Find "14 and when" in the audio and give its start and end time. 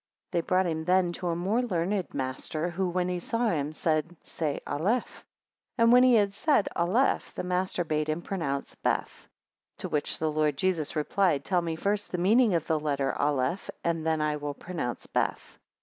5.75-6.01